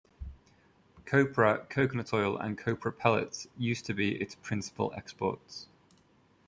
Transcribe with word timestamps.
Copra, 1.05 1.67
coconut 1.69 2.11
oil 2.11 2.35
and 2.35 2.57
copra 2.57 2.91
pellets 2.91 3.45
used 3.55 3.85
to 3.85 3.93
be 3.93 4.13
its 4.19 4.33
principal 4.33 4.91
exports. 4.97 5.67